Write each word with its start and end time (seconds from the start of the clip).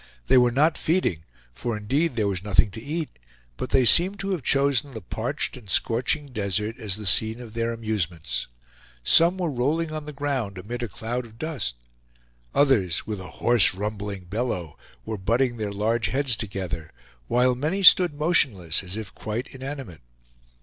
They 0.25 0.37
were 0.39 0.49
not 0.51 0.79
feeding, 0.79 1.25
for, 1.53 1.77
indeed, 1.77 2.15
there 2.15 2.27
was 2.27 2.43
nothing 2.43 2.71
to 2.71 2.81
eat; 2.81 3.19
but 3.55 3.69
they 3.69 3.85
seemed 3.85 4.19
to 4.21 4.31
have 4.31 4.41
chosen 4.41 4.95
the 4.95 5.01
parched 5.01 5.55
and 5.55 5.69
scorching 5.69 6.25
desert 6.25 6.79
as 6.79 6.95
the 6.95 7.05
scene 7.05 7.39
of 7.39 7.53
their 7.53 7.71
amusements. 7.71 8.47
Some 9.03 9.37
were 9.37 9.51
rolling 9.51 9.93
on 9.93 10.07
the 10.07 10.11
ground 10.11 10.57
amid 10.57 10.81
a 10.81 10.87
cloud 10.87 11.27
of 11.27 11.37
dust; 11.37 11.75
others, 12.55 13.05
with 13.05 13.19
a 13.19 13.29
hoarse 13.43 13.75
rumbling 13.75 14.23
bellow, 14.23 14.75
were 15.05 15.19
butting 15.19 15.57
their 15.57 15.71
large 15.71 16.07
heads 16.07 16.35
together, 16.35 16.91
while 17.27 17.53
many 17.53 17.83
stood 17.83 18.11
motionless, 18.15 18.81
as 18.81 18.97
if 18.97 19.13
quite 19.13 19.49
inanimate. 19.53 20.01